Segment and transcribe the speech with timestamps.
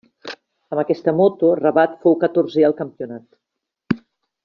[0.75, 4.03] Amb aquesta moto, Rabat fou catorzè al campionat.